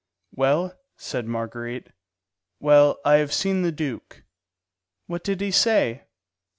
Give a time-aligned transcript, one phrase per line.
[0.31, 1.91] "Well?" said Marguerite.
[2.59, 4.23] "Well, I have seen the duke."
[5.05, 6.05] "What did he say?"